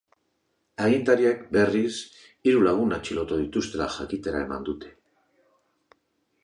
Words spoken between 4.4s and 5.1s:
eman dute.